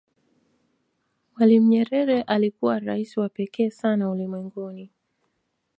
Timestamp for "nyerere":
1.69-2.21